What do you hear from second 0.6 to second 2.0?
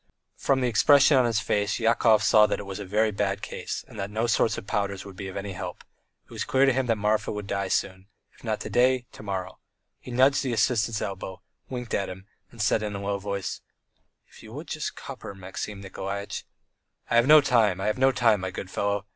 the expression of his face